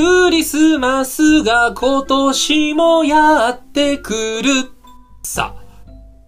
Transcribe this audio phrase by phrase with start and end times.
[0.00, 4.70] クリスマスが今年もやってくる。
[5.22, 5.62] さあ、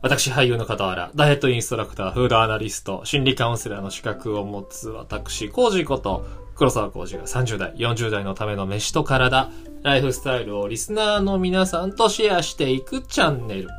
[0.03, 9.51] 私俳優の傍ら、ダイエットインストラクター、フードアナリスト、心理カウンセラーの資格を持つ私、コージこと、黒沢コージが30代、40代のための飯と体、
[9.83, 13.71] ライフスタイルをリスナーの皆さんとシェアしていくチャンネル。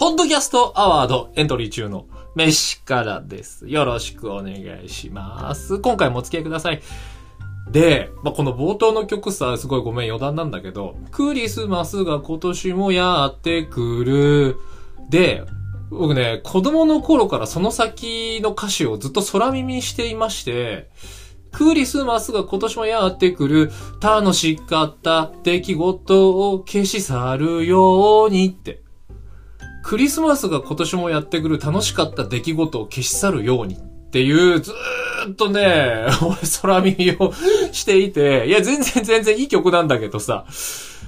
[0.00, 3.68] ポッドキャストアワードエントリー中の飯からです。
[3.68, 5.78] よろしくお願いします。
[5.78, 6.82] 今回もお付き合いください。
[7.70, 14.56] で、まあ、この冒頭の曲さ、すごいごめん余談なんだけど、クリスマスが今年もやってくる。
[15.10, 15.44] で、
[15.90, 20.90] 僕ね、子供の頃からその先の歌詞をずっと空耳していまして、
[21.52, 28.82] クリスマスが今年もやってくる、楽しかった出来事を消し去るようにって。
[29.82, 33.78] クリスマスが今年もやってくる楽しかった出来事を消し去るようにっ
[34.10, 34.74] ていう、ずー
[35.30, 37.32] っとね、 俺空耳を
[37.72, 40.44] していて、いや、全然全然いい曲なんだけどさ、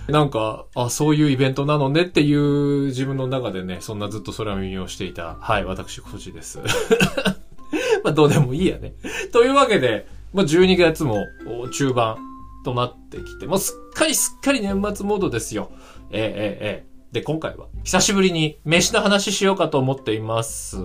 [0.08, 6.58] なんか、あ、そういうイベントなのねっていう自分の中でね、そんなずっと空耳をしていた、はい、私、こちです。
[8.02, 8.94] まあ、どうでもいいやね。
[9.33, 11.27] というわけで、まあ、12月も
[11.72, 12.17] 中盤
[12.64, 15.70] となってきて、もうすっかりすっかり年末モードですよ。
[16.11, 20.78] えー、え、え、で、今回は、久しぶりに飯の話しようかと思っています。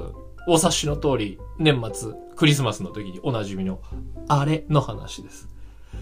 [0.48, 3.80] お察しの通り、年末、クリスマスの時におなじみの、
[4.28, 5.50] あれの話です。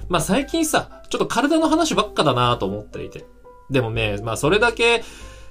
[0.10, 3.26] まあ最近さ、ちょっと体の話ばっかだなと思っていて。
[3.70, 5.04] でもね、まあそれだけ、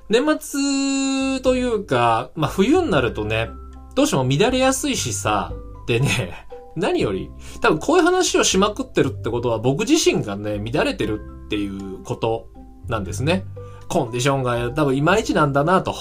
[0.09, 3.51] 年末というか、まあ冬になるとね、
[3.95, 5.53] どうしても乱れやすいしさ、
[5.87, 12.49] でね、何より、多分こういう話をしまくってるってことは僕自身がね、乱れてるっていうこと
[12.89, 13.45] なんですね。
[13.89, 15.95] コンディションが多分いまいちなんだなと。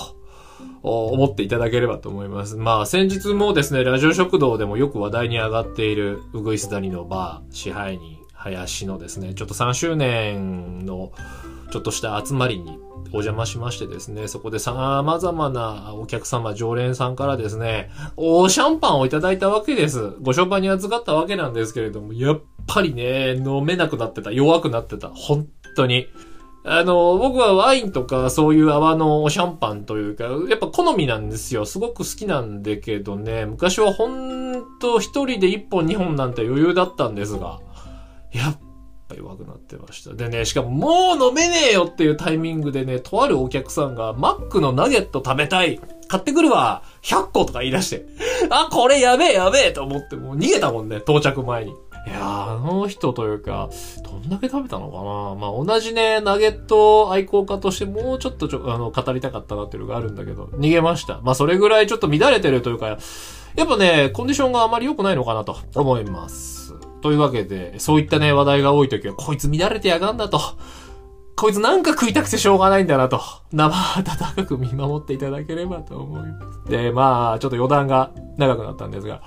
[0.83, 2.55] 思っていただければと思います。
[2.55, 11.11] まあ、先日もですね、ラジオ食堂でもよく話題に上がっている、うぐいす谷のバー、支配人、林のですね、ちょっと3周年の、
[11.71, 12.79] ちょっとした集まりに
[13.13, 20.13] お邪魔しましてですね、そこで様々なお客様、常連さんからですね、おシャンパンをいただいたわけです。
[20.21, 26.07] ご商売に預かったわけなんですけれども、やっぱりね、飲めなくなってた、弱くなってた、本当に。
[26.63, 31.65] あの、僕はワインとかそういう泡のシャンパンというか、やっぱ好みなんですよ。
[31.65, 37.59] すごく好きなんだけどね、昔はほんと一人で一本二本なんて余裕だったんですが、
[38.31, 38.59] やっ
[39.07, 40.13] ぱ弱くなってました。
[40.13, 45.79] でね、しかももう飲めねえよっていうタイミングでね、とあるお客さんがマックのナゲット食べたい。
[46.07, 48.05] 買ってくるわ !100 個とか言い出して。
[48.49, 51.73] あ、これやべえやべえと思ってもう逃げたもんね、到着前に。
[52.07, 53.69] いやあの人というか、
[54.03, 61.21] どんだけ食べたのかなまあ、同じね、ナゲット愛好家としてもうちょっとちょ、あの、語りたかったなっていうのがあるんだけど、逃げました。
[61.21, 66.73] まあ、それぐらいちょっと乱れてるというか、やっぱね、コンディションがあまり良くないのかなと思います。
[67.01, 70.39] というわけで、そういったね、話題が多い時は、こいつ乱れてやがんだと。
[71.35, 73.19] こいつなんか食いたくてしょうがないんだなと。
[73.51, 76.69] 生温かく見守っていただければと思います。
[76.69, 79.21] で、まあ、ちょっと余談が長くなったんですが、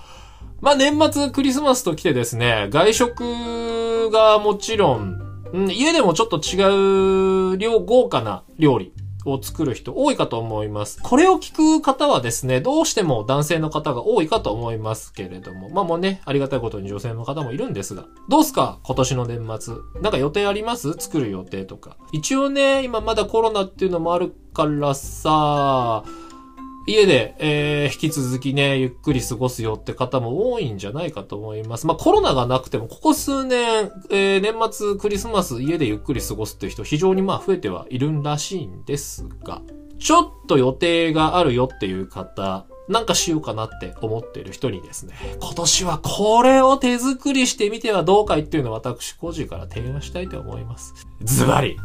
[0.65, 5.21] まあ年末クリスマスと来てですね、外食がもちろん、
[5.53, 8.95] ん、家でもちょっと違う量、豪華な料理
[9.27, 11.03] を作る人多いかと思います。
[11.03, 19.75] これを聞く方はですね、どうしても男性の方が多いかと思いますけれども、まあもうね、ありがたいことに女性の方もいるんですが、どうすか今年の年末。
[20.01, 20.95] なんか予定あります？
[20.95, 21.99] 作る予定とか。
[22.13, 26.05] 一応ね、今まだコロナっていうのもあるからさ、
[26.87, 31.87] 家で、えー、引き続きね、ゆっくり過ごすよって方も多いんじゃないかと思います。
[31.87, 39.62] まあ、コロナがなくても、ここ数年、えー、年末クリスマス家でゆっくり過ごすっていう人非常にまあ増えてはいるんらしいんですが、
[39.99, 50.93] ちょっと予定があるよっていう方、なんかしようかなって思っている人にですね、今年はこれを手作りしてみてはどうかいっていうのを私、個人から提案したいと思います。
[51.23, 51.78] ズバリ、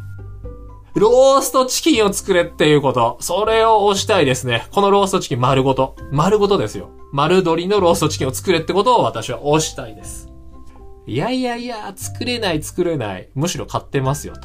[0.95, 3.17] ローストチキンを作れっていうこと。
[3.19, 4.67] それを押したいですね。
[4.71, 5.95] このローストチキン丸ごと。
[6.11, 6.89] 丸ごとですよ。
[7.11, 10.29] 丸鶏のローストチキンを作れってことを私は押したいです。
[11.05, 13.29] いやいやいや、作れない作れない。
[13.33, 14.35] むしろ買ってますよ、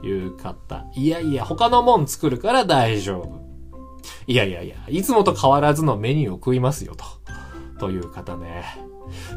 [0.00, 0.86] という方。
[0.94, 3.44] いやいや、他のもん作るから大丈夫。
[4.26, 7.04] いやいやいや、いつもと変わらずのメニューを食いますよ、と。
[7.78, 8.64] という方ね。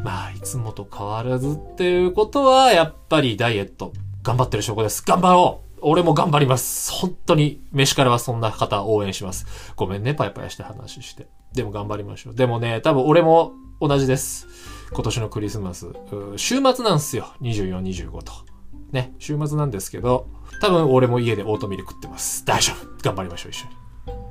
[0.03, 3.91] まあ、いつもと変わらずっていうことは、やっぱりダイエット。
[4.23, 5.03] 頑張ってる証拠です。
[5.05, 6.91] 頑張ろう俺も頑張ります。
[6.91, 9.45] 本当に、飯からはそんな方応援します。
[9.75, 11.27] ごめんね、パヤパヤして話して。
[11.53, 12.35] でも頑張りましょう。
[12.35, 14.47] でもね、多分俺も同じです。
[14.91, 15.87] 今年のクリスマス。
[16.35, 17.33] 週末なんすよ。
[17.41, 18.33] 24、25と。
[18.91, 20.27] ね、週末なんですけど、
[20.61, 22.45] 多分俺も家でオートミール食ってます。
[22.45, 22.87] 大丈夫。
[23.03, 23.87] 頑張りましょう、一緒に。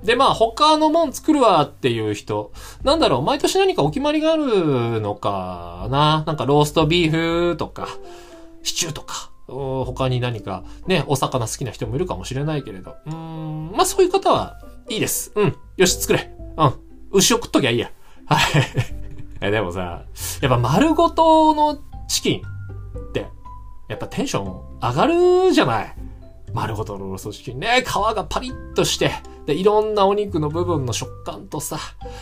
[0.06, 2.52] で、まあ、他のもん作るわっていう人、
[2.82, 7.88] なんだろう、毎年何かお決まりがあるのかななんかローストビーフとか、
[8.62, 12.96] シチューとか、他に何かね、お魚好きな人もいるかもしれないけれど。
[13.06, 14.58] うん、まあそういう方は
[14.88, 15.32] いいです。
[15.34, 15.56] うん。
[15.76, 16.32] よし、作れ。
[16.56, 16.72] うん。
[17.12, 17.90] 牛を食っときゃいいや。
[18.26, 18.40] はい。
[19.40, 20.04] え、でもさ、
[20.40, 21.78] やっぱ丸ごとの
[22.08, 23.26] チキンって、
[23.88, 25.94] やっぱテンション上がるじゃない。
[26.52, 29.12] 丸ごとのローストチキンね、皮がパリッとして、
[29.46, 31.78] で、いろんなお肉の部分の食感とさ、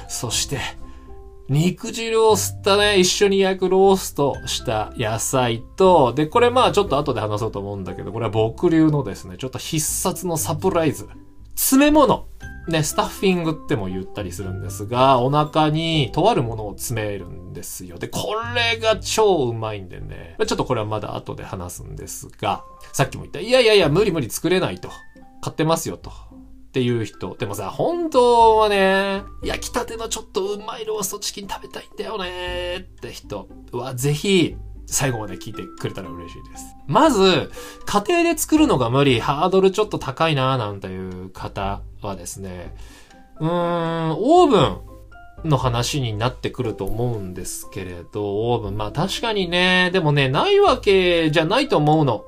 [0.09, 0.59] そして、
[1.49, 11.09] 肉汁を吸ったね、一緒に焼くローストした野菜と、で、これまあちょっと後で話そうと思うんだけど、これは僕流のですね、ちょっと必殺のサプライズ。
[11.55, 12.27] 詰め物。
[12.67, 17.99] ね、スタッフィングっても言ったりするんですが、お腹にとあるものを詰めるんですよ。
[17.99, 20.37] で、これが超うまいんでね。
[20.47, 22.65] ちょっとこれはまだ後で話すんですが、
[22.95, 24.89] さっきも言った、いやいやいや、無理無理作れないと。
[25.43, 26.11] 買ってますよと。
[26.75, 27.37] っていう人。
[27.39, 36.75] でもさ、本当はね、焼きたてのちょっとうまいローストチキン食べたいんだよねって人は、ぜひ、最後まで聞いてくれたら嬉しいです。
[36.89, 37.53] まず、
[37.87, 42.75] 家庭で作るのが無理、ハードルちょっと高いななんていう方はですね、
[43.39, 52.25] うーん、オーブンの話になってくると思うんですけれど、オーブン、まあ確かにね、でもね、ないわけじゃないと思うの。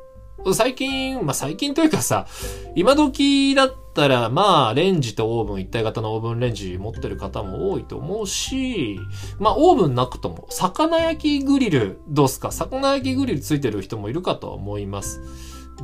[0.55, 2.29] 最近、まあ、最近というかさ、
[2.77, 9.01] 今時だったら、まあ、レンジとオーブン一体型のオーブンレンジ持ってる方も多いと思うし、
[9.41, 12.53] まあ、オーブンなくとも、魚焼きグリル、どうすか？
[12.53, 15.21] 魚焼きグリルついてる人もいるかと思います。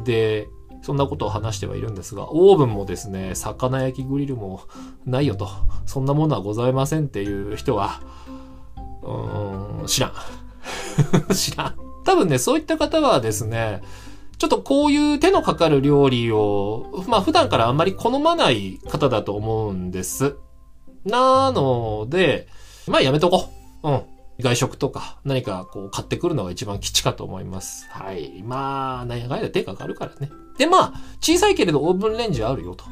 [0.04, 0.48] で、
[0.82, 4.60] そんなことを話してはいるんですが、オーブンもですね、魚焼きグリルも
[5.06, 5.48] ないよと、
[5.86, 8.00] そんなものはございませんっていう人は、
[9.02, 10.12] うーん、知らん。
[11.34, 11.76] 知らん。
[12.04, 13.80] 多分ね、そういった方はですね、
[14.42, 20.34] ちょっとこういう手のかかる料理を、まあ普段からあんまり好まない方だと思うんです。
[21.04, 22.48] なので、
[22.88, 23.50] まあやめとこ
[23.84, 23.88] う。
[23.88, 24.02] うん。
[24.40, 27.86] 外食とか何かこう買ってくるのが一番基地かと思います。
[27.88, 28.42] はい。
[28.44, 30.32] まあ、何やかんや手かかるからね。
[30.58, 32.84] で、まあ、小さいけれどオーブンレンジあるよと。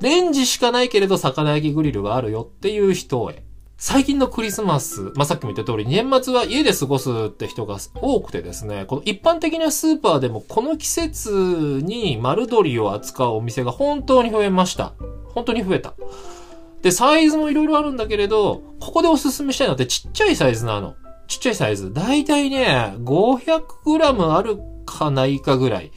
[0.00, 3.44] レンジしかないけれど魚焼きグリルがあるよっていう人へ。
[3.80, 14.94] 最近のクリスマス、まあ、さっきも言った通り、年末は家で過ごすって人が多くてですね、この一般的なスーパーでもこの季節に丸鶏を扱うお店が本当に増えました。
[15.32, 15.94] 本当に増えた。
[16.82, 20.96] で、サイズもいろいろあるんだけれど、ここでおすすめしたいのってちっちゃいサイズなの。
[21.28, 21.92] ちっちゃいサイズ。
[21.92, 25.92] だいたいね、500g あるかないかぐらい。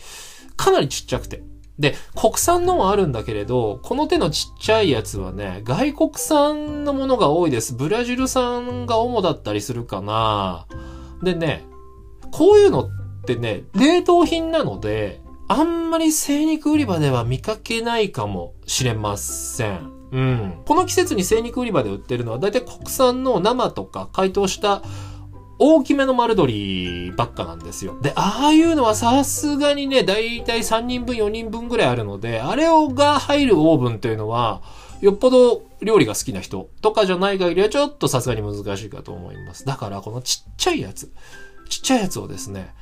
[0.56, 1.42] かなりちっちゃくて。
[1.82, 7.74] で、国産のもあるんだけれど、この手のちっちゃいやつはね、外国産のものが多いです。
[7.74, 10.68] ブラジル産が主だったりするかな。
[11.24, 11.66] でね、
[12.32, 12.90] こういうのっ
[13.26, 19.92] てね、冷凍品なので、あんまり精肉売り場では見かけないかもしれません。
[20.12, 20.54] うん。
[20.66, 24.84] この季節に精肉売り場で売ってるのは、だいたい国産の生とか解凍した
[25.64, 27.96] 大きめの丸鶏ばっかなんですよ。
[28.02, 34.64] で、ああいうのはさすがにね、だいたい3人分、4人分ぐらいあるので、あれをが入るオーブンというのは、
[35.02, 39.64] よっぽど料理が好きな人とかじゃない限りはちょっとさすがに難しいかと思います。
[39.64, 41.12] だからこのちっちゃいやつ、
[41.70, 42.74] ちっちゃいやつをですね、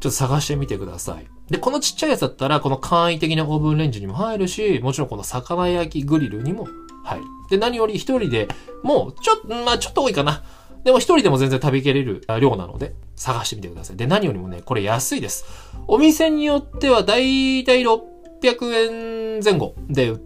[0.00, 1.26] ちょっと探してみてください。
[1.50, 6.68] で、このちっちゃいやつだったら、この簡易的なオーブンレンジにも入るし、もちろんこの魚焼きグリルにも
[7.04, 7.24] 入る。
[7.48, 8.48] で、何より一人で
[8.82, 10.42] もう、ちょっと、まあちょっと多いかな。
[10.84, 13.96] でも一人でも全然食べきれる量なので、探してみてください。
[13.96, 15.44] で、何よりもね、これ安いです。
[15.86, 20.18] お店によってはだいたい600円前後で売っ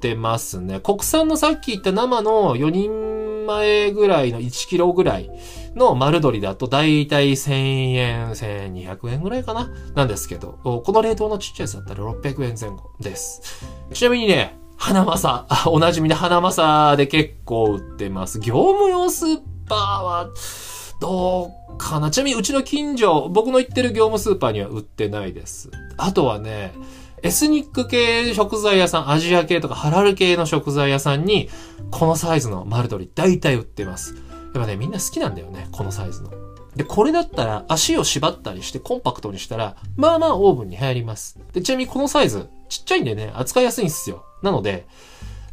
[0.00, 0.80] てますね。
[0.80, 5.30] 国産のさっき言った生の4人前ぐらいの1キロぐらい
[5.74, 13.64] の丸鶏だとだいたい1000円、1200円ぐらいかななんですけど、この冷凍のちっちゃいやつだったら600円前後です。
[13.92, 18.40] ちなみにね、花正、おなじみの花正で結構売ってます。
[18.40, 20.28] 業務用スーパーは、
[21.00, 22.10] どうかな？
[22.10, 25.70] ちなみにうちの近所、僕の行ってる業務スーパーには売ってないです。
[25.96, 26.72] あとはね、
[27.22, 31.48] エスニック系食材屋さん、アジア系とかハラル系の食材屋さんに、
[31.90, 34.14] このサイズの丸鶏大体売ってます。
[34.14, 36.30] やっぱね、みんな好きなんだよね、このサイズの。
[36.76, 41.38] で、これだったら足を縛ったりしてコンパクトにしたら、まあまあオーブンに入ります。
[41.52, 44.24] で、ちなみにこのサイズ、ちっちゃいんでね、扱いやすいんですよ。
[44.42, 44.86] なので、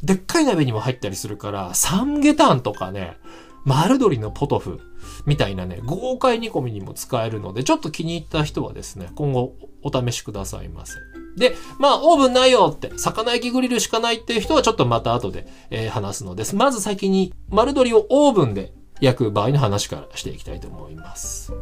[0.02, 3.18] でっかい鍋にも入ったりするから、サムゲタンとかね、
[3.66, 4.80] 丸鶏のポトフ
[5.26, 10.96] みたいなね、豪快煮込みにも使えるので、ちょっと気に入った人はですね、今後お試しくださいませ。
[11.38, 16.56] で、まあ、オーブンないよって、魚焼きグリルしかないっていう人はちょっとまた後で、えー、話すのです。
[16.56, 21.54] まず先に丸鶏をオーブンで焼く場合の話からしていきたいと思います。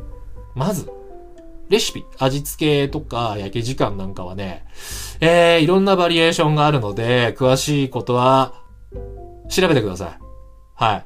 [0.55, 0.89] まず、
[1.69, 4.65] レシピ、味付けとか焼き時間なんかはね、
[5.19, 8.53] えー、いろんなバリエーションがあるので、詳しいことは、
[9.49, 10.19] 調べてください。
[10.75, 11.05] はい。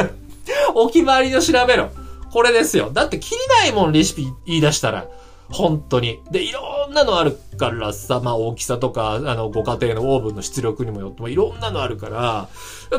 [0.74, 1.90] お決まりの調べろ。
[2.30, 2.90] これですよ。
[2.92, 5.06] だって切りないもん、レシピ言い出したら。
[5.50, 6.20] 本当に。
[6.30, 12.48] で、いろんなのあるからさ、まあ大きさとか、あの、ご家庭のオーブンの出力にもよってもいろんなのあるから、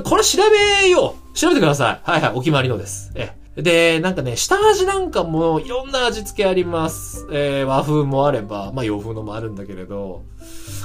[0.04, 0.40] これ調
[0.82, 2.10] べよう調べてください。
[2.10, 3.12] はいはい、お決まりのです。
[3.16, 7.28] えで、なんかね、下味なんかもいろんな味付けあります。
[7.32, 10.24] えー、和風もあれば、まあ洋風のもあるんだけれど、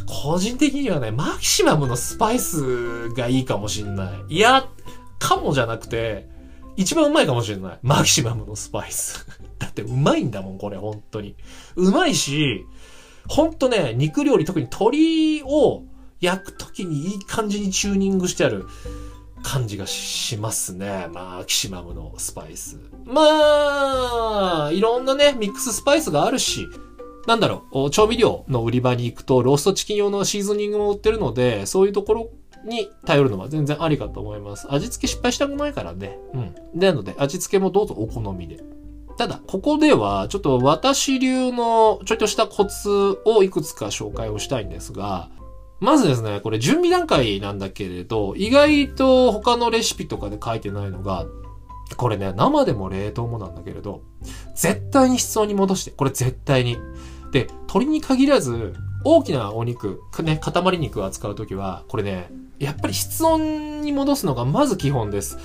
[0.07, 4.35] 個人的にはね、マキシマムのスパイスがいいかもしんない。
[4.37, 4.67] いや、
[5.23, 6.29] かもじゃなくて、
[6.77, 7.79] 一番うまいかもしれない。
[7.83, 9.27] マキシマムのスパイス。
[9.59, 11.37] だってうまいんだもん、これ、本当に。
[11.77, 12.67] うまいし、
[13.29, 15.85] ほんとね、肉料理、特に鶏を
[16.21, 18.67] 焼くときにいい感じにチューニングしてある
[19.43, 21.09] 感じがしますね。
[21.13, 22.79] マキシマムのスパイス。
[23.05, 26.67] まあ、いろんなね、ミックススパイスがあるし、
[27.27, 32.31] なんだろう、調味料の売り場に行くと、ローストチキン用のシーズニングも売ってるので、そういうところ
[32.65, 34.67] に頼るのは全然ありかと思います。
[34.71, 36.19] 味付け失敗したくないからね。
[36.35, 36.55] うん。
[36.75, 38.63] なので、味付けもどうぞお好みで。
[39.19, 45.31] ただ、ここでは、ちょっと私流のちょいとしたコツをいくつか紹介をしたいんですが、
[45.81, 51.27] まずですね、これ準備段階なんだけれど、意外と他のレシピとかで書いてないのが、
[51.97, 54.03] これね、生でも冷凍もなんだけれど、
[54.55, 56.79] 絶対に室温に戻して、これ絶対に。
[57.33, 65.39] で、鶏に限らず、大きなお肉、ね、塊肉を扱うときは、これね、やっぱり室温に戻すのがまず基本です。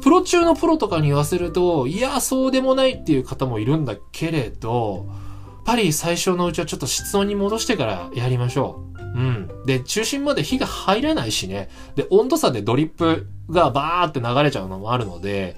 [0.00, 5.12] プロ中のプロとかに言わせると、いや、そうでもないっていう方もいるんだけれど、や
[5.60, 9.02] っぱり最初のうちはちょっと室温に戻してからやりましょう。
[9.02, 9.50] うん。
[9.66, 11.68] で、中心まで火が入らないしね。
[11.94, 15.56] で、温度差でドリップがバーって流れちゃうのもあるので、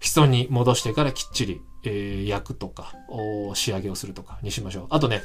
[0.00, 2.92] 室温に戻してからきっちり、えー、焼くとか、
[3.54, 4.86] 仕上げをするとかにしましょう。
[4.90, 5.22] あとね、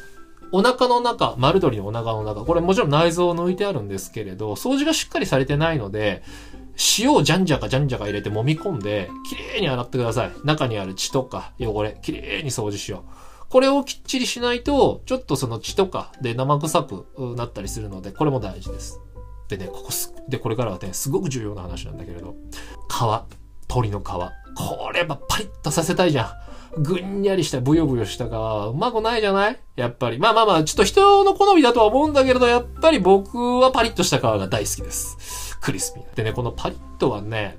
[0.51, 6.23] お腹の中、丸鶏のお腹の中、これもちろん内臓を抜いてあるんですけれど、掃除がしっかりされてないので、
[6.97, 10.31] 塩をじゃんじゃかじゃんじゃか入れて揉み込んで、きれいに洗ってください。
[10.43, 13.49] 中にある血とか汚れ、きれいに掃除しよう。
[13.49, 19.01] これをきっちりしないと、ちょっとその血とかで生臭くなったりするので、これも大事です。
[19.49, 22.35] でね、ここす、で、これからはね、すごく重要な話なんだけれど、
[22.87, 23.01] 皮、
[23.67, 24.03] 鶏の皮。
[24.03, 26.48] これはパリッとさせたいじゃん。
[26.77, 29.59] ぐんやりしたブヨブヨした皮うまくないじゃない？
[29.75, 30.19] やっぱり。
[30.19, 35.57] まあまあまあ、ちょっと人の好みだとは思うんだけれど、やっぱり僕はパリッとした皮が大好きです。
[35.61, 36.15] クリスピー。
[36.15, 37.57] でね、このパリッとはね、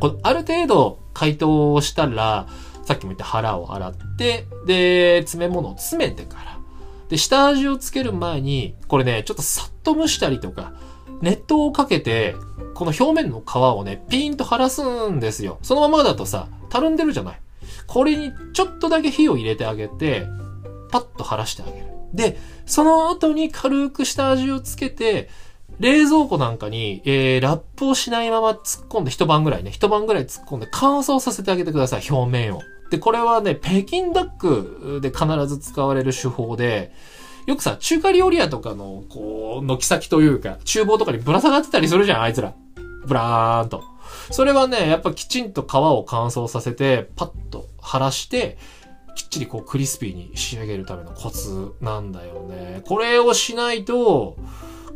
[0.00, 2.48] このある程度解凍したら、
[2.84, 6.58] さっきも言った腹を洗って、で、詰め物を詰めてから、
[7.08, 10.74] で、下味をつける前に、これね、ちょっとさっと蒸したりとか、
[11.22, 12.34] 熱湯をかけて、
[12.74, 15.58] この表面の皮をね、ピーンと晴らすんですよ。
[15.62, 17.40] そのままだとさ、たるんでるじゃない？
[17.86, 20.26] これにちょっとだけ火を入れてあげて、
[20.90, 21.86] パッと晴らしてあげる。
[22.12, 25.28] で、その後に軽く下味をつけて、
[25.80, 32.62] 冷蔵庫なんかに、えー、ラップをしないまま突っ込んで一晩ぐらいね、一晩ぐらい突っ込んで乾燥させてあげてください、表面を。
[32.90, 36.92] で、これはね、北京ダックで必ず使われる手法で、
[37.46, 42.54] よくさ、中華料理屋とかの、こう、軒先というか、厨房とかにぶら下がってたりするじゃん、あいつら。
[43.06, 43.82] ブラーンと。
[44.30, 48.58] それはね、やっぱきちんと皮を乾燥させて、パッと晴らして、
[49.14, 52.82] きっちりこうクリスピーに仕上げるためのコツなんだよね。
[52.86, 54.36] これをしないと、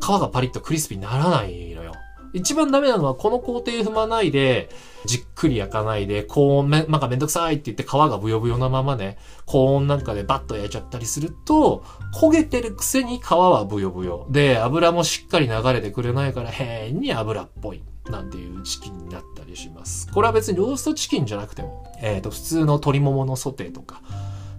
[0.01, 1.93] 皮がパリッとクリスピーにならないのよ。
[2.35, 4.69] 一番ダメなのはこの工程踏まないで、
[5.07, 11.85] じっくり焼かないで、高温め、なんかめんどくさいって言って皮がブヨブヨなままね、高温なんかでバッと焼いちゃったりすると、
[12.15, 14.27] 焦げてるくせに皮はブヨブヨ。
[14.31, 17.83] で、油もしっかり流れてくれないから変に油っぽい。
[18.11, 20.11] なんていうチキンになったりします。
[20.13, 24.03] これは別にローストチキンじゃなくても、えっ、ー、と、普通の鶏もものソテーとか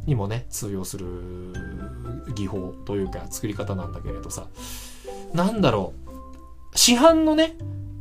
[0.05, 1.05] にもね、通用する
[2.35, 4.47] 技法というか作り方なんだけれどさ、
[5.33, 5.93] なんだろ
[6.73, 6.77] う。
[6.77, 7.57] 市販のね、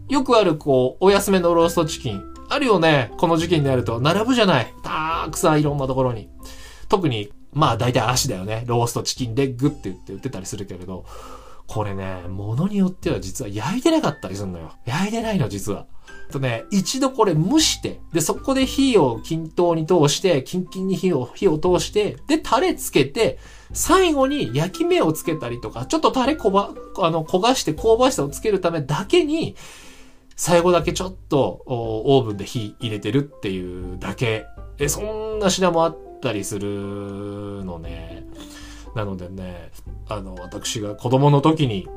[0.08, 2.22] よくあるこう、お安めのローストチキン。
[2.50, 3.12] あるよね。
[3.18, 4.00] この時期になると。
[4.00, 4.72] 並ぶじゃない。
[4.82, 6.30] たくさんいろんなところに。
[6.88, 8.64] 特に、まあ大体足だよね。
[8.66, 11.04] ローストチキンレッグって言って売ってたりするけれど。
[11.68, 14.72] これね、ものによっては実は焼いてなかったりするのよ。
[14.86, 15.86] 焼いてないの、実は。
[16.32, 23.38] とね、一度これ蒸して、で、そこで火を均等に通して、キンキンに火を、火を通して、で、タレつけて、
[23.74, 29.54] 最後に焼き目をつけたりとか、ちょっとタレこば、あの、焦がして香ばしさをつけるためだけに、
[30.36, 34.46] 最後だけちょっとオーブンで火入れてるっていうだけ。
[34.78, 38.24] え、そんな品もあったりするのね。
[38.98, 39.70] なのでね、
[40.08, 41.88] あの、私が子供の時に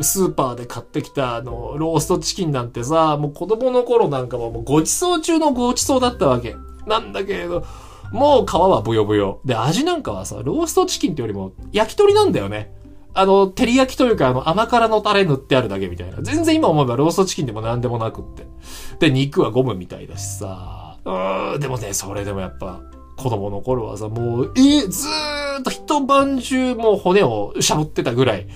[0.00, 6.56] スーパーで買ってきたあの、ローストチキンなんてさ、もう子供の頃なんかももうごちそう中のごちそうだったわけ。
[6.84, 7.64] なんだけれど、
[8.10, 9.40] もう皮はブヨブヨ。
[9.44, 12.74] で、味なんかはさ、ローストチキンってよりも焼き鳥なんだよね。
[13.14, 16.22] あの、照り焼きというか、あの、甘辛のタレ塗ってあるだけみたいな。
[16.22, 18.48] 全然今思えばローストチキンでも何でもなくって。
[18.98, 20.98] で、肉はゴムみたいだしさ。
[21.04, 22.80] うーん、でもね、それでもやっぱ、
[23.16, 28.46] 子供の頃はさ、もう、え、ずーーっと一晩中もう骨をしゃぶってたぐらい、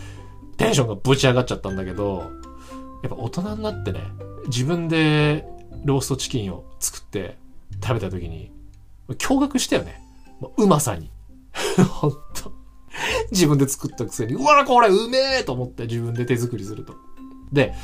[0.56, 2.30] テンションがぶち上がっちゃったんだけど、
[3.02, 4.00] やっぱ大人になってね、
[4.46, 5.44] 自分で
[5.84, 7.36] ローストチキンを作って
[7.82, 8.50] 食べた時に、
[9.08, 10.00] 驚愕したよね。
[10.56, 11.10] うまさに。
[12.00, 12.52] ほんと。
[13.30, 16.94] 自分で作ったくせに、うわこれうめえと思って自分で手作りすると。
[17.52, 17.74] で、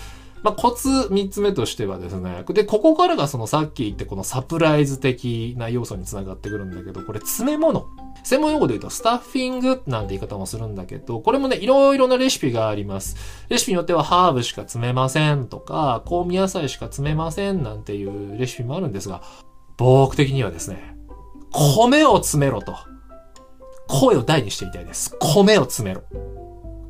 [0.42, 7.86] まあ、コツ三つ目としてはですね、で、ここからがそのさっき言ってこのサプライズ的な要素につながってくるんだけど、これ詰め物。
[8.24, 13.16] 専門用語で言うとスタッフィングなんて言い方もするんだけど、これもね、いろいろなレシピがあります。
[13.48, 19.22] レシピによってはハーブしか詰めませんとか、香味野菜しか詰めませんなんていうレシピもあるんですが、
[19.76, 20.96] 僕的にはですね、
[21.50, 22.76] 米を詰めろと。
[23.88, 25.16] 声を大にしていたいです。
[25.18, 26.02] 米を詰めろ。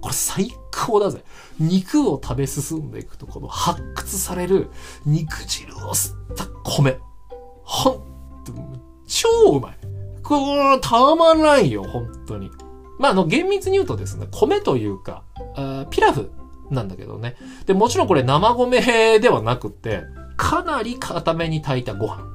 [0.00, 1.23] これ最高だぜ。
[1.61, 4.70] 肉を食べ進んでいくと、この発掘される
[5.06, 6.99] 肉汁を吸った米。
[7.62, 7.94] ほん
[8.44, 8.52] と、
[9.06, 9.78] 超うまい。
[10.22, 10.34] こ
[10.75, 12.50] れ、たまらんよ、本当に。
[12.98, 15.22] まあ、あの、厳密に言うとですね、米というか、
[15.90, 16.30] ピラフ
[16.70, 17.37] なんだけどね。
[17.66, 20.02] で、もちろんこれ生米ではなくて、
[20.37, 22.26] かなり固めに炊いたご飯。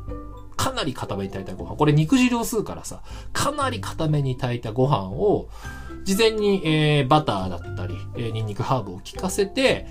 [0.55, 1.75] かなり固めに炊いたご飯。
[1.75, 3.01] これ肉汁を吸うからさ、
[3.33, 5.49] かなり固めに炊いたご飯を、
[6.03, 9.87] 事前に、えー、バターだったり、えー、ニンニクハーブを効かせて、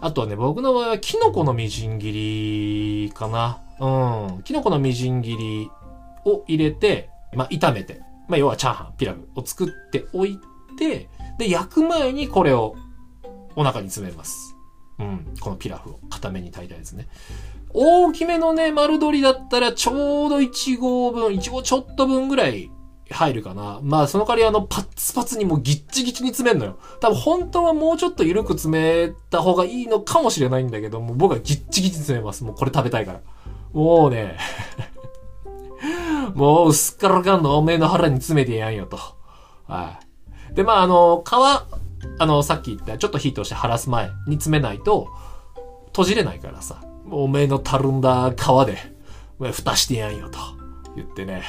[0.00, 3.58] あとはね、僕の場合はキノコのみじん切りかな。
[3.78, 4.42] うん。
[4.42, 5.70] キノコのみじん切り
[6.24, 10.38] を入れて、まあ、炒めて、まあ、要はチャーハン、ピラフを作っておい
[10.78, 11.08] て、
[11.38, 12.76] で、焼く前にこれを
[13.56, 14.56] お腹に詰めます。
[14.98, 15.34] うん。
[15.40, 17.08] このピラフを固めに炊いたやつね。
[17.72, 22.70] 大きめのね、丸鶏だったらちょうど1合分、1合ちょっと分ぐらい
[23.10, 23.80] 入るかな。
[23.82, 26.78] まあ、その代わりあの、パッツパツにもうギッチギチに詰めんのよ。
[27.00, 32.44] 多分本当はもうちょっと緩く詰めた方がいいのかもしれないんだけども、僕はギッチギチ詰めます。
[32.44, 33.20] もうこれ食べたいから。
[33.72, 34.36] もうね
[36.34, 38.98] もうすっからかんのおめえの腹に詰めてやんよと。
[39.66, 40.00] は
[40.50, 40.54] い。
[40.54, 41.32] で、まあ、あの、皮、
[42.18, 45.08] あの、さっき言ったちょっと火通して晴らす前に詰めないと、
[45.86, 46.82] 閉じれないからさ。
[47.10, 50.38] おめえのたるんだ皮で、蓋してやんよと
[50.96, 51.42] 言ってね。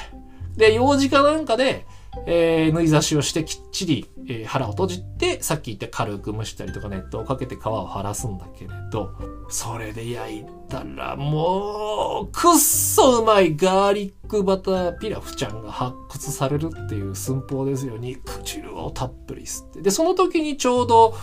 [0.56, 1.86] で、幼児かなんかで、
[2.26, 9.12] えー、縫い刺しをしてきっちり、えー、腹を閉じて、さっき言った軽く蒸したりとか熱湯をかけて皮を剥らすんだけれど、
[9.50, 17.98] それで焼いたらもう、くっそうまいガーリックバターピラフちゃんが発掘されるっていう寸法ですよ。
[17.98, 19.82] 肉汁をたっぷり吸って。
[19.82, 21.16] で、その時にちょうど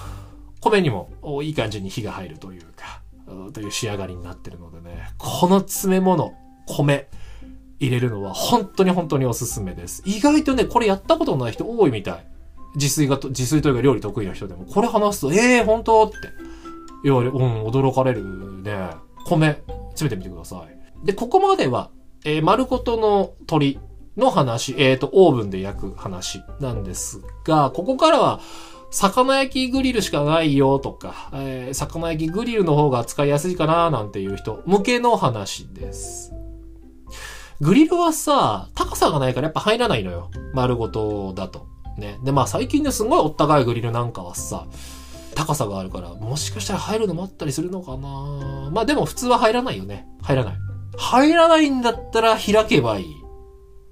[0.60, 1.10] 米にも
[1.42, 3.02] いい感じに火が入るというか、
[3.52, 6.32] という仕上がりになってるのでね、この詰め物、
[6.66, 7.08] 米、
[7.80, 10.02] 入れるのは本当に本当におすすめです。
[10.04, 12.26] 意外とね、これやったことない人多いみたい。
[12.74, 16.16] 自炊が、自炊というか料理得意な人でも、これ話すと、ええー、本当って
[17.04, 18.90] 言われ、うん、驚かれるね。
[19.26, 21.06] 米、詰めてみてください。
[21.06, 21.90] で、ここまでは、
[22.24, 23.78] えー、丸ごとの鶏
[24.16, 28.40] の話、えっ、ー、と、オーブンで焼く話なんですが、ここからは、
[28.90, 36.32] 魚焼きグリルしかないよとか、えー、魚焼きグリルの方が使いやすいかななんていう人向けの話です。
[37.60, 40.30] グリルはさ、高さがないからやっぱ入らないのよ。
[40.54, 41.66] 丸ごとだと。
[41.96, 42.18] ね。
[42.22, 44.66] で、まあ最近ね、すごいおったかいグリルなんかはさ、
[45.34, 50.06] 高さがあるから、もしかしたら入るのもあったりするのかなまあでも普通は入らないよね。
[50.22, 50.54] 入らない。
[50.96, 53.06] 入らないんだったら開けばいい。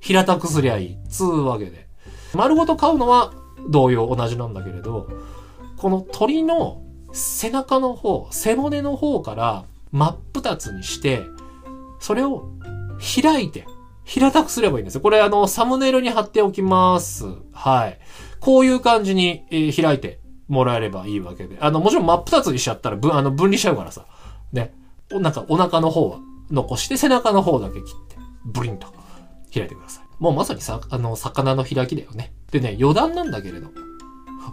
[0.00, 0.98] 平たくすりゃいい。
[1.08, 1.88] つうわけで。
[2.34, 3.32] 丸ごと買うのは
[3.68, 5.08] 同様同じなんだけれど、
[5.76, 11.22] この鳥の背中の方、背骨の方から真っ二つにして、
[11.98, 12.50] それを
[13.22, 13.66] 開いて、
[14.04, 15.00] 平たくすればいいんですよ。
[15.00, 17.26] これあの、サムネイルに貼っておきます。
[17.52, 17.98] はい。
[18.40, 21.56] こういう感じに、えー、開いてもらえればいいわけで。
[21.60, 24.06] あの、もちろん真っ二つにしちゃったら、ぶ、あの、分離しちゃうからさ。
[24.52, 24.74] ね。
[25.12, 26.18] お、なんか、お腹の方は
[26.50, 28.86] 残して、背中の方だけ切って、ブリンと
[29.52, 30.04] 開いてください。
[30.18, 32.32] もうまさにさ、あの、魚の開きだよね。
[32.52, 33.70] でね、余談なんだけれど。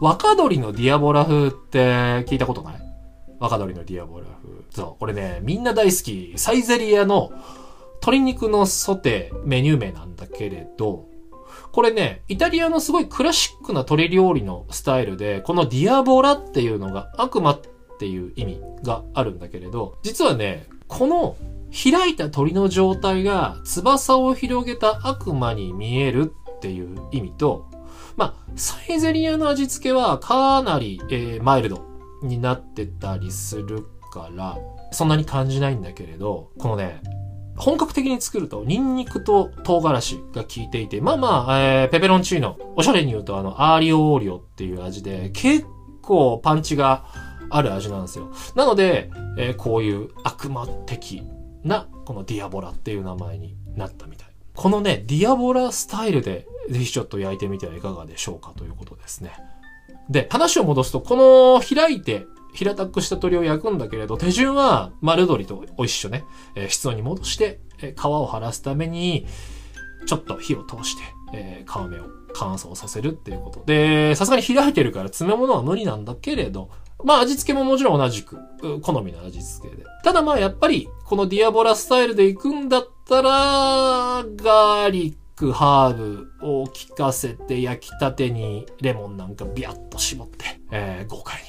[0.01, 2.81] 若鶏のディアボラ風って聞いたことない？
[3.39, 4.63] 若鶏のディアボラ風。
[4.71, 6.33] そう、これね、みんな大好き。
[6.37, 7.31] サイゼリアの
[8.03, 11.05] 鶏肉のソテーメニュー名なんだけれど、
[11.71, 17.61] これね、イタリアのすごいクラシックな鶏料理のスタイルで、このディアボラっていうのが悪魔っ
[17.97, 21.37] ていう意味があるんだけれど、実はね、この
[21.71, 27.69] 開いた鳥の状態が翼を広げた悪魔に見えるっていう意味と、
[28.17, 31.85] まあ、サイゼリアの味付けはかなり、えー、マイルド
[32.21, 34.57] になってたりするから、
[34.91, 37.01] そんなに感じないんだけれど、このね、
[37.55, 45.65] 本格的に作ると、ニンニクと唐辛子が効いていて、まあまあ、えー、ペペロンチーノ、おしゃれに言うとあの、アーリオオーリオっていう味で、結
[46.01, 47.05] 構パンチが
[47.49, 48.31] ある味なんですよ。
[48.55, 51.23] なので、えー、こういう悪魔的
[51.63, 54.27] な、このディアボラっていう名前になったみたい。
[54.55, 59.31] このね、ディアボラスタイルで、ぜひちょっと焼いてみてはいかがでしょうかということですね。
[60.09, 66.23] で、話を戻すと、この開いて、平たくした鶏を焼くんだけれど、手順は丸鶏と一緒ね、
[66.55, 69.25] えー、室温に戻して、えー、皮を剥らすために、
[70.05, 73.63] ちょっと火を通して、えー、皮目を乾燥させるっていうこと。
[73.65, 76.69] で、さすがに開いてるから詰め物は無理なんだけれど、
[77.03, 78.37] まあ味付けももちろん同じく、
[78.81, 79.83] 好みの味付けで。
[80.03, 91.42] ただまあやっぱり、このディアボラスタイルで行くんだったら、ガーリック、ハーブを効かせて焼きたてにレモンなんかビャッと絞って、えー、豪快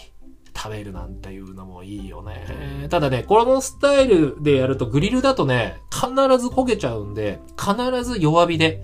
[0.65, 2.87] 食べるなんていうのもいいよね。
[2.89, 8.83] ただね、このスタイルでやるとグリルだとね、必ず焦げちゃうんで、必ず弱火で、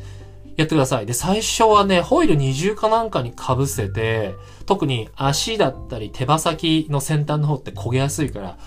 [0.57, 1.07] やってください。
[1.07, 4.35] で、最初はね、ホイル二重かなんかに被せて、
[4.67, 8.59] 特に足だったり手羽先の先端の方って焦げやすいから、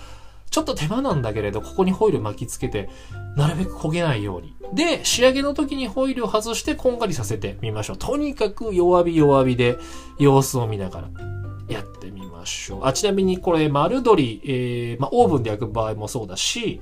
[0.49, 2.89] ちょっと手間なんだけれど、ここにホイル巻きつけて、
[3.37, 4.55] なるべく焦げないように。
[4.73, 7.97] で、仕上げの時にホイルを外してこんがりさせてみましょう。
[7.97, 9.77] とにかく弱火弱火で
[10.17, 11.42] 様子を見ながら
[11.73, 12.85] やってみましょう。
[12.85, 16.81] あ、ちなみにこれ丸鶏、えー、まあ、オーブンで焼く場合もそうだし、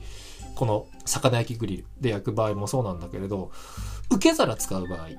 [0.55, 3.51] この魚焼きグリルで焼く場合もそうなんだけれど、
[4.11, 5.09] 受け皿使う場合、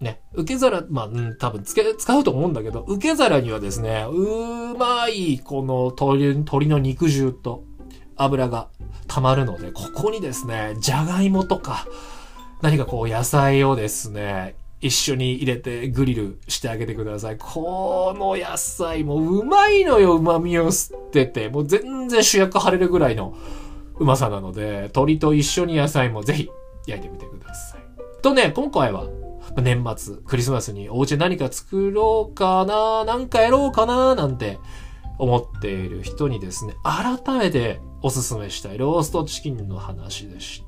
[0.00, 7.64] ね、受け皿、まあ、うん、多分つけ、使うと思うんだけど、受け皿にはですね、うまい、この鶏、鶏の肉汁と
[8.16, 8.68] 油が
[9.08, 11.86] 溜まるので、ここにですね、じゃがいもとか、
[12.62, 14.56] 何かこう野菜をですね、
[14.86, 17.36] 一緒に入れてグリルしてあげてください。
[17.38, 21.48] この野菜もうまいのよ、旨味を吸ってて。
[21.48, 23.36] もう全然主役張れるぐらいの
[23.98, 26.50] うまさなので、鶏と一緒に野菜もぜひ
[26.86, 27.80] 焼いてみてください。
[28.22, 29.06] とね、今回は、
[29.56, 34.58] 年末、クリスマスにお家何か作ろうかな、なんかやろうかな、なんて
[35.18, 40.65] 思っている人にですね、改めておすすめしたいローストチキンの話でした。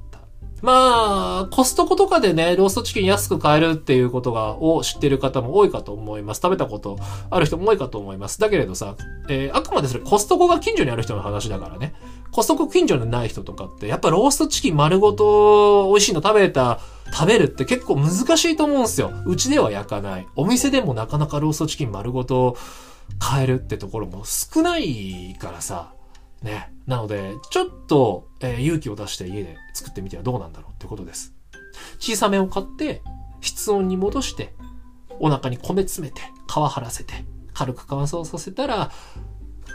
[0.60, 6.40] まあ、コストコとかでね、ローストチキン安く買えるっていうことが、を知ってる方も多いかと思います。
[6.42, 6.98] 食べたこと
[7.30, 8.40] ある人も多いかと思います。
[8.40, 8.96] だけれどさ、
[9.28, 11.94] えー、あくまでそれコストコが近所にある人の話だからね。
[12.32, 16.80] コストコ近所にない人とかって、やっぱローストチキン丸ごと美味しいの食べた
[17.12, 19.12] 食べるって結構難しいと思うんですよ。
[19.26, 20.26] うちでは焼かない。
[20.34, 22.56] お店でもなかなかローストチキン丸ごと
[23.18, 25.92] 買えるってところも少ないからさ。
[26.42, 26.72] ね。
[26.86, 31.34] なので、ちょっと、えー、勇気を出して家で作ってみてはどうなんだろうってことです。
[31.98, 33.02] 小さめを買って、
[33.40, 34.54] 室温に戻して、
[35.20, 37.24] お腹に米詰めて、皮張らせて、
[37.54, 38.90] 軽く乾燥させたら、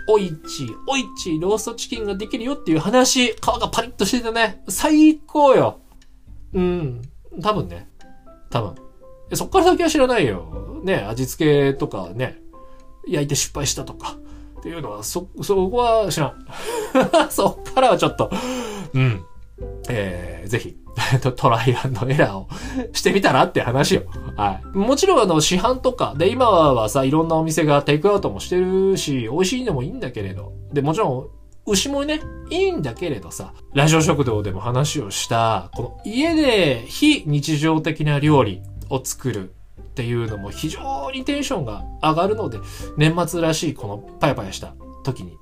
[0.07, 5.79] おいち、おいち、ローストチキンができるよっていう話、皮がパリッとしててね、最高よ。
[6.53, 7.01] うん。
[7.41, 7.89] 多分ね。
[8.49, 8.75] 多分。
[9.33, 10.81] そっから先は知らないよ。
[10.83, 12.41] ね、味付けとかね、
[13.07, 14.17] 焼いて失敗したとか。
[14.63, 16.47] っていうのは、そ、そこは知らん。
[17.29, 18.31] そっからはちょっと、
[18.93, 19.25] うん。
[19.89, 20.77] えー、ぜひ、
[21.35, 22.47] トライアンドエラーを
[22.93, 24.03] してみたらって話よ。
[24.37, 24.77] はい。
[24.77, 30.53] もちろんあの、市販とか、で、今はさ、いろんなお店がテイクアウトもしてるし、美味しいのもいいんだけれど。
[30.71, 31.27] で、もちろん、
[31.65, 39.53] 牛もね、いいんだけれどさ、ラジオ食堂でも話をした、この家で非日常的な料理を作る
[39.93, 42.57] っていうのも非常にテンションが上がるので、
[42.97, 45.37] 年末らしいこのパヤパヤした時に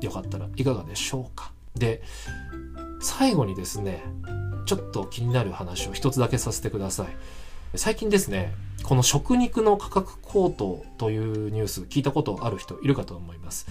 [0.00, 1.52] よかったらいかがでしょうか。
[1.74, 2.02] で、
[3.02, 4.02] 最後にですね、
[4.64, 7.08] ちょっと気になる話を一つだけさせてください。
[7.76, 13.66] 最近ですね、この食肉の価格高騰というニュース聞いたことある人いるかと思います。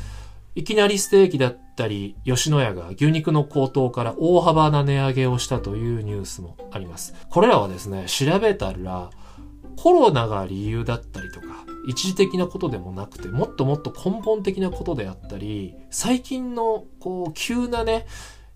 [0.54, 7.16] いきなりステーキだったり、吉野家が牛肉の高騰から大幅な値上げをしたというニュースもあります。
[7.32, 9.10] これらはですね、調べたら、
[9.76, 18.06] コロナが理由だったりとか、一時的なことでもなくて、もっともっと根本的なことであったり、最近の、こう、急なね、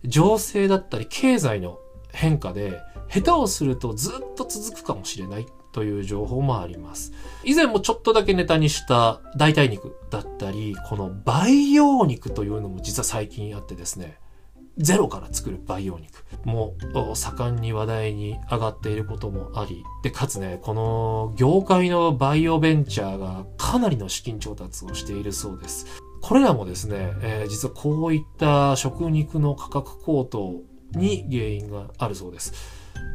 [0.06, 1.80] 情勢だったり、経済の
[2.12, 7.14] 変化で、下手をするとずっと続くかもしれないという情報もあります。
[7.44, 14.18] 以前もちょっとだけネタにした代替肉だったり、この培養肉というのも実は最近あってですね、
[14.78, 16.76] ゼロから作る培養肉も
[17.16, 25.88] 盛んに話題に上がっていることもあり、で、かつね、この業界のバイオベンチャーがかなりの資金調達をしているそうです。
[26.22, 30.62] これらもですね、えー、実はこういった食肉の価格高騰
[30.92, 32.54] に原因があるそうです。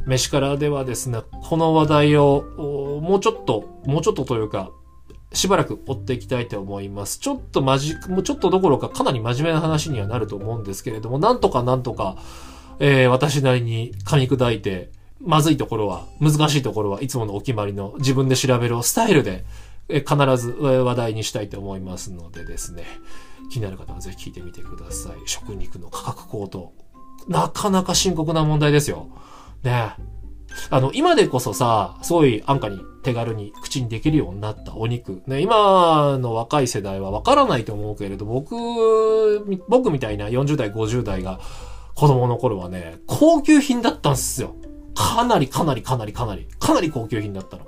[0.05, 4.71] 飯からではですね、この話題をもうちょっと、もうちょっとというか、
[5.33, 7.19] しばらく追っていきたいと思います。
[7.19, 12.17] ちょっとまじ、もうちょっとどころかかなり真面目な話にはなると思うんですけれども、なんとかなんとか、
[12.79, 19.43] えー、私なりに噛み砕いて、まずいところは、難しいところはいつものお決まりの自分で調べるスタイルで、
[19.89, 22.83] えー、必ず話題にしたいと思いますのでですね、
[23.49, 25.13] 気になる方はぜひ聞いてみてください。
[25.25, 26.73] 食肉の価格高騰。
[27.27, 29.07] なかなか深刻な問題ですよ。
[29.63, 30.12] ねえ
[30.69, 35.21] あの、今でこそさ、すごい安価に手軽に口にできるようになったお肉。
[35.27, 38.55] ね、今の若い世代はわからないと思うけれど、僕、
[39.67, 41.39] 僕みたいな40代、50代が
[41.95, 44.55] 子供の頃はね、高級品だったんすよ。
[44.95, 47.65] かなりかなりかなりかなり、かなり高級品だったの。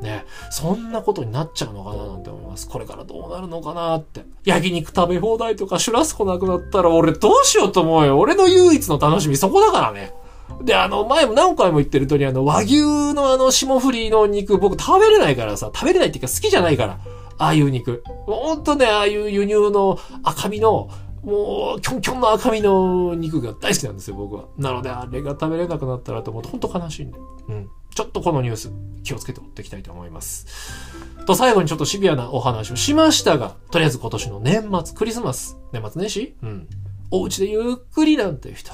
[0.00, 2.68] ね、そんなことになっちゃうのかななんて思います。
[2.68, 4.24] これからどうなるのかなって。
[4.44, 8.18] 焼肉食べ放題とかシュラスコなくなったら俺どうしようと思うよ。
[8.18, 10.12] 俺の唯一の楽しみそこだからね。
[10.62, 16.98] で、あの、前も何回も言ってる通り、あの、和牛のあの、霜降りの肉、僕食べれないからさ、食べれないっていうか好きじゃないから。
[17.38, 18.02] ああいう肉。
[18.26, 20.90] ほんとね、ああいう輸入の赤身の、
[21.22, 24.46] もう、キョンキョンの赤身の肉が大好きなんですよ、僕は。
[24.56, 27.18] なので、あれが食べれなくなったらと思うと、ほんと悲しいんで。
[27.48, 27.68] うん。
[27.94, 30.46] ちょっとこのニュース、気をつけて追っていきたいと思います。
[31.26, 36.34] と、最後にちょっとシビアなお話をしましたが、とりあえず今年の年末、クリスマス、年末年始？
[36.42, 36.68] うん。
[37.10, 38.72] お家でゆっくりなんていう人。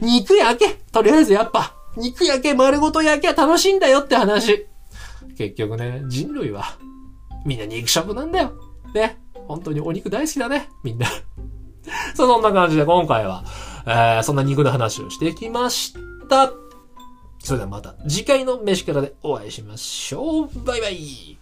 [0.00, 4.66] 肉焼けとりあえずやっぱ、肉焼け丸ごと焼け楽しいんだよって話。
[5.36, 6.64] 結局ね、人類は、
[7.44, 8.52] みんな肉食なんだよ。
[8.94, 9.18] ね。
[9.48, 10.68] 本当にお肉大好きだね。
[10.82, 11.06] みんな。
[12.14, 13.44] そんな感じで今回は、
[13.86, 15.94] えー、そんな肉の話をしてきまし
[16.28, 16.52] た。
[17.40, 20.64] それではまた次回の飯からでお会いしましょう。
[20.64, 21.41] バイバイ。